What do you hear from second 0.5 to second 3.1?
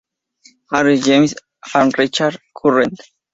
Harris, James R. and Richard S. Current.